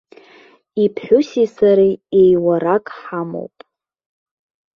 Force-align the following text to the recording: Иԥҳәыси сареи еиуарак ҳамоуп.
Иԥҳәыси 0.83 1.45
сареи 1.55 1.93
еиуарак 2.21 2.85
ҳамоуп. 2.99 3.55